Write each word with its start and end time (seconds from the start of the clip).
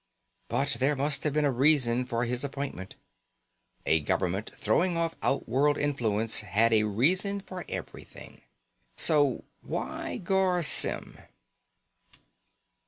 But 0.47 0.77
there 0.79 0.95
must 0.95 1.23
have 1.25 1.33
been 1.33 1.45
a 1.45 1.51
reason 1.51 2.07
for 2.07 2.25
his 2.25 2.43
appointment. 2.43 2.95
A 3.85 3.99
government 3.99 4.49
throwing 4.55 4.97
off 4.97 5.13
outworld 5.21 5.77
influence 5.77 6.39
had 6.39 6.73
a 6.73 6.85
reason 6.85 7.39
for 7.39 7.65
everything. 7.69 8.41
So, 8.97 9.43
why 9.61 10.17
Garr 10.17 10.63
Symm? 10.63 11.19